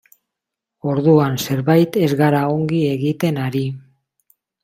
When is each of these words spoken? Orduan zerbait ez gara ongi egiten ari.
Orduan 0.93 1.35
zerbait 1.43 1.99
ez 2.07 2.09
gara 2.23 2.41
ongi 2.55 2.81
egiten 2.95 3.37
ari. 3.49 3.65